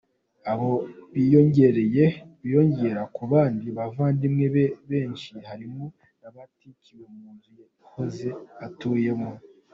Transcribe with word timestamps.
Abo 0.51 0.71
biyongera 1.13 3.01
ku 3.15 3.23
bandi 3.31 3.67
bavandimwe 3.77 4.45
be 4.55 4.65
benshi 4.89 5.33
harimo 5.49 5.85
n’abatwikiwe 6.21 7.03
mu 7.15 7.27
nzu 7.35 7.51
yahoze 7.61 8.27
atuyemo. 8.67 9.31